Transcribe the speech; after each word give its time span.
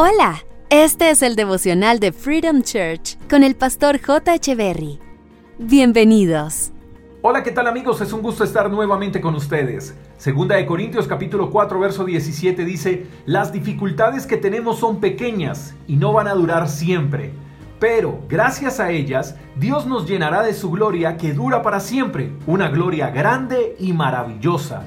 Hola, 0.00 0.44
este 0.70 1.10
es 1.10 1.22
el 1.22 1.34
devocional 1.34 1.98
de 1.98 2.12
Freedom 2.12 2.62
Church 2.62 3.18
con 3.28 3.42
el 3.42 3.56
pastor 3.56 4.00
J. 4.00 4.38
Berry. 4.54 5.00
Bienvenidos. 5.58 6.70
Hola, 7.20 7.42
¿qué 7.42 7.50
tal 7.50 7.66
amigos? 7.66 8.00
Es 8.00 8.12
un 8.12 8.22
gusto 8.22 8.44
estar 8.44 8.70
nuevamente 8.70 9.20
con 9.20 9.34
ustedes. 9.34 9.96
Segunda 10.16 10.54
de 10.54 10.66
Corintios 10.66 11.08
capítulo 11.08 11.50
4 11.50 11.80
verso 11.80 12.04
17 12.04 12.64
dice, 12.64 13.08
las 13.26 13.52
dificultades 13.52 14.24
que 14.24 14.36
tenemos 14.36 14.78
son 14.78 15.00
pequeñas 15.00 15.74
y 15.88 15.96
no 15.96 16.12
van 16.12 16.28
a 16.28 16.34
durar 16.34 16.68
siempre. 16.68 17.32
Pero 17.80 18.20
gracias 18.28 18.78
a 18.78 18.92
ellas, 18.92 19.34
Dios 19.56 19.84
nos 19.86 20.06
llenará 20.06 20.44
de 20.44 20.54
su 20.54 20.70
gloria 20.70 21.16
que 21.16 21.32
dura 21.32 21.60
para 21.60 21.80
siempre, 21.80 22.30
una 22.46 22.68
gloria 22.68 23.10
grande 23.10 23.74
y 23.80 23.92
maravillosa. 23.92 24.84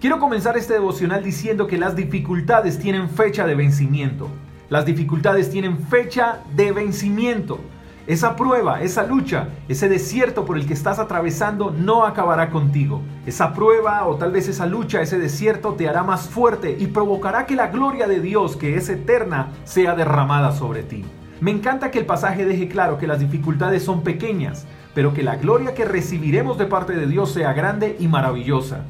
Quiero 0.00 0.18
comenzar 0.18 0.56
este 0.56 0.74
devocional 0.74 1.22
diciendo 1.22 1.68
que 1.68 1.78
las 1.78 1.94
dificultades 1.94 2.80
tienen 2.80 3.08
fecha 3.08 3.46
de 3.46 3.54
vencimiento. 3.54 4.28
Las 4.70 4.84
dificultades 4.84 5.48
tienen 5.48 5.78
fecha 5.78 6.40
de 6.54 6.72
vencimiento. 6.72 7.58
Esa 8.06 8.36
prueba, 8.36 8.82
esa 8.82 9.02
lucha, 9.02 9.48
ese 9.66 9.88
desierto 9.88 10.44
por 10.44 10.58
el 10.58 10.66
que 10.66 10.74
estás 10.74 10.98
atravesando 10.98 11.70
no 11.70 12.04
acabará 12.04 12.50
contigo. 12.50 13.00
Esa 13.24 13.54
prueba 13.54 14.06
o 14.06 14.16
tal 14.16 14.30
vez 14.30 14.46
esa 14.46 14.66
lucha, 14.66 15.00
ese 15.00 15.18
desierto 15.18 15.72
te 15.72 15.88
hará 15.88 16.02
más 16.02 16.28
fuerte 16.28 16.76
y 16.78 16.88
provocará 16.88 17.46
que 17.46 17.56
la 17.56 17.68
gloria 17.68 18.06
de 18.06 18.20
Dios, 18.20 18.56
que 18.56 18.76
es 18.76 18.90
eterna, 18.90 19.48
sea 19.64 19.94
derramada 19.94 20.52
sobre 20.52 20.82
ti. 20.82 21.02
Me 21.40 21.50
encanta 21.50 21.90
que 21.90 21.98
el 21.98 22.06
pasaje 22.06 22.44
deje 22.44 22.68
claro 22.68 22.98
que 22.98 23.06
las 23.06 23.20
dificultades 23.20 23.82
son 23.82 24.02
pequeñas, 24.02 24.66
pero 24.94 25.14
que 25.14 25.22
la 25.22 25.36
gloria 25.36 25.72
que 25.72 25.86
recibiremos 25.86 26.58
de 26.58 26.66
parte 26.66 26.92
de 26.92 27.06
Dios 27.06 27.32
sea 27.32 27.54
grande 27.54 27.96
y 27.98 28.06
maravillosa. 28.06 28.84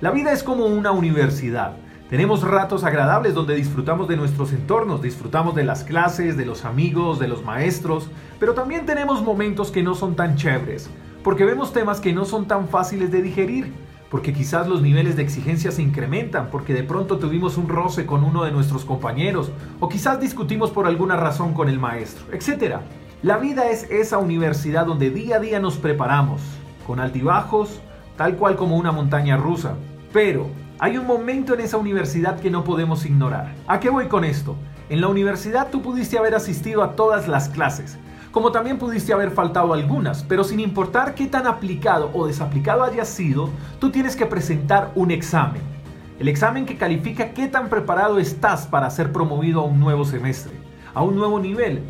La 0.00 0.10
vida 0.10 0.32
es 0.32 0.42
como 0.42 0.64
una 0.66 0.92
universidad. 0.92 1.72
Tenemos 2.08 2.40
ratos 2.40 2.84
agradables 2.84 3.34
donde 3.34 3.54
disfrutamos 3.54 4.08
de 4.08 4.16
nuestros 4.16 4.54
entornos, 4.54 5.02
disfrutamos 5.02 5.54
de 5.54 5.64
las 5.64 5.84
clases, 5.84 6.38
de 6.38 6.46
los 6.46 6.64
amigos, 6.64 7.18
de 7.18 7.28
los 7.28 7.44
maestros, 7.44 8.08
pero 8.40 8.54
también 8.54 8.86
tenemos 8.86 9.22
momentos 9.22 9.70
que 9.70 9.82
no 9.82 9.94
son 9.94 10.16
tan 10.16 10.34
chéveres, 10.36 10.88
porque 11.22 11.44
vemos 11.44 11.74
temas 11.74 12.00
que 12.00 12.14
no 12.14 12.24
son 12.24 12.46
tan 12.46 12.66
fáciles 12.68 13.10
de 13.12 13.20
digerir, 13.20 13.74
porque 14.10 14.32
quizás 14.32 14.66
los 14.66 14.80
niveles 14.80 15.16
de 15.16 15.22
exigencia 15.22 15.70
se 15.70 15.82
incrementan, 15.82 16.48
porque 16.50 16.72
de 16.72 16.82
pronto 16.82 17.18
tuvimos 17.18 17.58
un 17.58 17.68
roce 17.68 18.06
con 18.06 18.24
uno 18.24 18.42
de 18.42 18.52
nuestros 18.52 18.86
compañeros, 18.86 19.52
o 19.78 19.90
quizás 19.90 20.18
discutimos 20.18 20.70
por 20.70 20.86
alguna 20.86 21.16
razón 21.16 21.52
con 21.52 21.68
el 21.68 21.78
maestro, 21.78 22.24
etc. 22.32 22.76
La 23.20 23.36
vida 23.36 23.68
es 23.68 23.82
esa 23.90 24.16
universidad 24.16 24.86
donde 24.86 25.10
día 25.10 25.36
a 25.36 25.40
día 25.40 25.60
nos 25.60 25.76
preparamos, 25.76 26.40
con 26.86 27.00
altibajos, 27.00 27.82
tal 28.16 28.36
cual 28.36 28.56
como 28.56 28.78
una 28.78 28.92
montaña 28.92 29.36
rusa, 29.36 29.74
pero 30.10 30.46
hay 30.80 30.96
un 30.96 31.06
momento 31.06 31.54
en 31.54 31.60
esa 31.60 31.76
universidad 31.76 32.38
que 32.38 32.50
no 32.50 32.62
podemos 32.62 33.04
ignorar. 33.04 33.52
¿A 33.66 33.80
qué 33.80 33.90
voy 33.90 34.06
con 34.06 34.24
esto? 34.24 34.56
En 34.88 35.00
la 35.00 35.08
universidad 35.08 35.70
tú 35.70 35.82
pudiste 35.82 36.16
haber 36.16 36.36
asistido 36.36 36.84
a 36.84 36.94
todas 36.94 37.26
las 37.26 37.48
clases, 37.48 37.98
como 38.30 38.52
también 38.52 38.78
pudiste 38.78 39.12
haber 39.12 39.32
faltado 39.32 39.74
algunas, 39.74 40.22
pero 40.22 40.44
sin 40.44 40.60
importar 40.60 41.16
qué 41.16 41.26
tan 41.26 41.48
aplicado 41.48 42.10
o 42.14 42.28
desaplicado 42.28 42.84
hayas 42.84 43.08
sido, 43.08 43.50
tú 43.80 43.90
tienes 43.90 44.14
que 44.14 44.26
presentar 44.26 44.92
un 44.94 45.10
examen. 45.10 45.62
El 46.20 46.28
examen 46.28 46.64
que 46.64 46.76
califica 46.76 47.30
qué 47.30 47.48
tan 47.48 47.68
preparado 47.68 48.20
estás 48.20 48.66
para 48.68 48.90
ser 48.90 49.12
promovido 49.12 49.60
a 49.62 49.64
un 49.64 49.80
nuevo 49.80 50.04
semestre, 50.04 50.52
a 50.94 51.02
un 51.02 51.16
nuevo 51.16 51.40
nivel. 51.40 51.82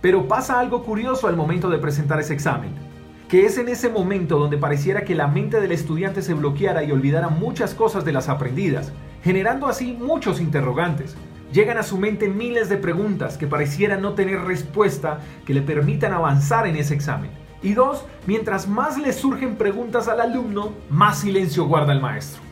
Pero 0.00 0.28
pasa 0.28 0.58
algo 0.58 0.82
curioso 0.82 1.28
al 1.28 1.36
momento 1.36 1.68
de 1.68 1.78
presentar 1.78 2.18
ese 2.18 2.32
examen 2.32 2.89
que 3.30 3.46
es 3.46 3.58
en 3.58 3.68
ese 3.68 3.88
momento 3.88 4.40
donde 4.40 4.58
pareciera 4.58 5.04
que 5.04 5.14
la 5.14 5.28
mente 5.28 5.60
del 5.60 5.70
estudiante 5.70 6.20
se 6.20 6.34
bloqueara 6.34 6.82
y 6.82 6.90
olvidara 6.90 7.28
muchas 7.28 7.74
cosas 7.74 8.04
de 8.04 8.12
las 8.12 8.28
aprendidas, 8.28 8.92
generando 9.22 9.68
así 9.68 9.92
muchos 9.92 10.40
interrogantes. 10.40 11.14
Llegan 11.52 11.78
a 11.78 11.84
su 11.84 11.96
mente 11.96 12.28
miles 12.28 12.68
de 12.68 12.76
preguntas 12.76 13.38
que 13.38 13.46
parecieran 13.46 14.02
no 14.02 14.14
tener 14.14 14.40
respuesta 14.40 15.20
que 15.46 15.54
le 15.54 15.62
permitan 15.62 16.12
avanzar 16.12 16.66
en 16.66 16.74
ese 16.74 16.92
examen. 16.92 17.30
Y 17.62 17.74
dos, 17.74 18.04
mientras 18.26 18.66
más 18.66 18.98
le 18.98 19.12
surgen 19.12 19.54
preguntas 19.54 20.08
al 20.08 20.20
alumno, 20.20 20.72
más 20.90 21.20
silencio 21.20 21.66
guarda 21.66 21.92
el 21.92 22.00
maestro. 22.00 22.42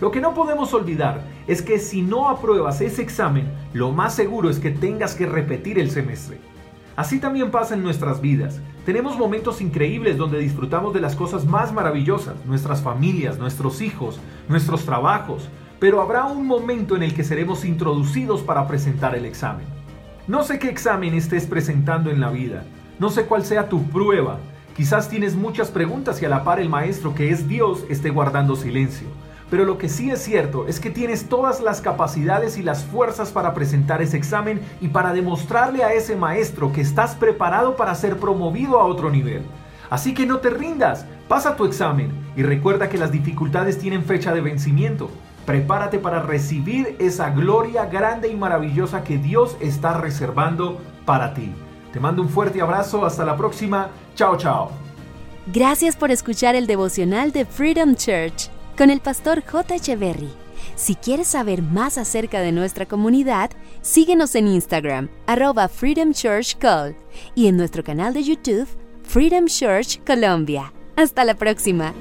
Lo 0.00 0.10
que 0.10 0.22
no 0.22 0.32
podemos 0.32 0.72
olvidar 0.72 1.20
es 1.46 1.60
que 1.60 1.78
si 1.78 2.00
no 2.00 2.30
apruebas 2.30 2.80
ese 2.80 3.02
examen, 3.02 3.52
lo 3.74 3.92
más 3.92 4.14
seguro 4.14 4.48
es 4.48 4.58
que 4.58 4.70
tengas 4.70 5.14
que 5.14 5.26
repetir 5.26 5.78
el 5.78 5.90
semestre. 5.90 6.38
Así 6.96 7.20
también 7.20 7.50
pasa 7.50 7.74
en 7.74 7.82
nuestras 7.82 8.22
vidas. 8.22 8.62
Tenemos 8.84 9.16
momentos 9.16 9.62
increíbles 9.62 10.18
donde 10.18 10.38
disfrutamos 10.38 10.92
de 10.92 11.00
las 11.00 11.16
cosas 11.16 11.46
más 11.46 11.72
maravillosas, 11.72 12.34
nuestras 12.44 12.82
familias, 12.82 13.38
nuestros 13.38 13.80
hijos, 13.80 14.20
nuestros 14.46 14.84
trabajos, 14.84 15.48
pero 15.80 16.02
habrá 16.02 16.26
un 16.26 16.46
momento 16.46 16.94
en 16.94 17.02
el 17.02 17.14
que 17.14 17.24
seremos 17.24 17.64
introducidos 17.64 18.42
para 18.42 18.68
presentar 18.68 19.14
el 19.14 19.24
examen. 19.24 19.66
No 20.28 20.44
sé 20.44 20.58
qué 20.58 20.68
examen 20.68 21.14
estés 21.14 21.46
presentando 21.46 22.10
en 22.10 22.20
la 22.20 22.28
vida, 22.28 22.64
no 22.98 23.08
sé 23.08 23.24
cuál 23.24 23.46
sea 23.46 23.70
tu 23.70 23.84
prueba, 23.84 24.38
quizás 24.76 25.08
tienes 25.08 25.34
muchas 25.34 25.70
preguntas 25.70 26.20
y 26.20 26.26
a 26.26 26.28
la 26.28 26.44
par 26.44 26.60
el 26.60 26.68
maestro 26.68 27.14
que 27.14 27.30
es 27.30 27.48
Dios 27.48 27.86
esté 27.88 28.10
guardando 28.10 28.54
silencio. 28.54 29.08
Pero 29.50 29.64
lo 29.64 29.78
que 29.78 29.88
sí 29.88 30.10
es 30.10 30.22
cierto 30.22 30.66
es 30.66 30.80
que 30.80 30.90
tienes 30.90 31.28
todas 31.28 31.60
las 31.60 31.80
capacidades 31.80 32.56
y 32.56 32.62
las 32.62 32.84
fuerzas 32.84 33.30
para 33.30 33.54
presentar 33.54 34.02
ese 34.02 34.16
examen 34.16 34.60
y 34.80 34.88
para 34.88 35.12
demostrarle 35.12 35.84
a 35.84 35.92
ese 35.92 36.16
maestro 36.16 36.72
que 36.72 36.80
estás 36.80 37.14
preparado 37.14 37.76
para 37.76 37.94
ser 37.94 38.16
promovido 38.16 38.80
a 38.80 38.84
otro 38.84 39.10
nivel. 39.10 39.42
Así 39.90 40.14
que 40.14 40.26
no 40.26 40.38
te 40.38 40.50
rindas, 40.50 41.06
pasa 41.28 41.56
tu 41.56 41.66
examen 41.66 42.10
y 42.36 42.42
recuerda 42.42 42.88
que 42.88 42.98
las 42.98 43.12
dificultades 43.12 43.78
tienen 43.78 44.04
fecha 44.04 44.32
de 44.32 44.40
vencimiento. 44.40 45.10
Prepárate 45.44 45.98
para 45.98 46.22
recibir 46.22 46.96
esa 46.98 47.30
gloria 47.30 47.84
grande 47.86 48.28
y 48.28 48.34
maravillosa 48.34 49.04
que 49.04 49.18
Dios 49.18 49.56
está 49.60 49.98
reservando 49.98 50.80
para 51.04 51.34
ti. 51.34 51.54
Te 51.92 52.00
mando 52.00 52.22
un 52.22 52.30
fuerte 52.30 52.60
abrazo, 52.60 53.04
hasta 53.04 53.24
la 53.24 53.36
próxima, 53.36 53.90
chao 54.14 54.36
chao. 54.36 54.70
Gracias 55.46 55.94
por 55.94 56.10
escuchar 56.10 56.54
el 56.54 56.66
devocional 56.66 57.30
de 57.30 57.44
Freedom 57.44 57.94
Church 57.94 58.53
con 58.76 58.90
el 58.90 59.00
pastor 59.00 59.42
J. 59.44 59.76
Echeverry. 59.76 60.30
Si 60.76 60.94
quieres 60.96 61.28
saber 61.28 61.62
más 61.62 61.98
acerca 61.98 62.40
de 62.40 62.52
nuestra 62.52 62.86
comunidad, 62.86 63.50
síguenos 63.82 64.34
en 64.34 64.48
Instagram, 64.48 65.08
arroba 65.26 65.68
Freedom 65.68 66.12
Church 66.12 66.56
Call, 66.58 66.96
y 67.34 67.46
en 67.46 67.56
nuestro 67.56 67.84
canal 67.84 68.14
de 68.14 68.24
YouTube, 68.24 68.68
Freedom 69.04 69.46
Church 69.46 70.00
Colombia. 70.04 70.72
Hasta 70.96 71.24
la 71.24 71.34
próxima. 71.34 71.92